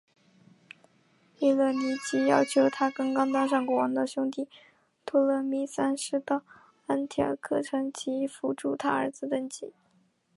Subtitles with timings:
[1.37, 4.47] 贝勒尼基要求她刚刚当上国王的兄弟
[5.05, 6.41] 托勒密三世到
[6.87, 9.71] 安条克城及扶助她儿子登基。